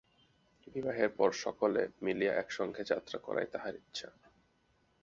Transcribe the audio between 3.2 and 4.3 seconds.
করাই তাঁহার ইচ্ছা।